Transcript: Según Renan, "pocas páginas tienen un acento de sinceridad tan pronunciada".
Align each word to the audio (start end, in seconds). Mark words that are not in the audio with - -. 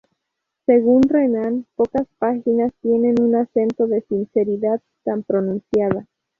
Según 0.65 1.03
Renan, 1.03 1.67
"pocas 1.75 2.07
páginas 2.17 2.71
tienen 2.81 3.21
un 3.21 3.35
acento 3.35 3.85
de 3.85 4.01
sinceridad 4.01 4.81
tan 5.03 5.21
pronunciada". 5.21 6.07